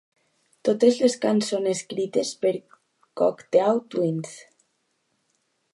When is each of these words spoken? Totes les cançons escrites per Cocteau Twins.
Totes 0.69 0.95
les 1.03 1.17
cançons 1.25 1.69
escrites 1.73 2.33
per 2.45 2.53
Cocteau 3.23 3.83
Twins. 3.97 4.35